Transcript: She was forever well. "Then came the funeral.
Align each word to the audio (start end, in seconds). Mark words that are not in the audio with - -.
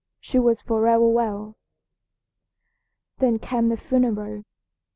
She 0.19 0.39
was 0.39 0.63
forever 0.63 1.07
well. 1.07 1.57
"Then 3.19 3.37
came 3.37 3.69
the 3.69 3.77
funeral. 3.77 4.41